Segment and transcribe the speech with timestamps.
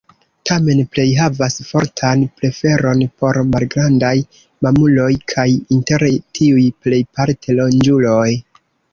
[0.49, 4.13] Tamen plej havas fortan preferon por malgrandaj
[4.67, 5.45] mamuloj kaj
[5.77, 6.05] inter
[6.39, 8.31] tiuj plejparte ronĝuloj.